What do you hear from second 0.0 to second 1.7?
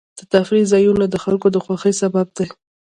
د تفریح ځایونه د خلکو د